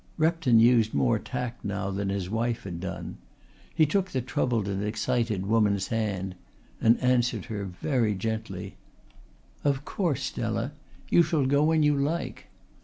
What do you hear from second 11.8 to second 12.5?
you like."